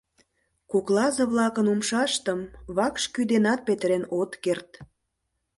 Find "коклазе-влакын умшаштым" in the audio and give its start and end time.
0.71-2.39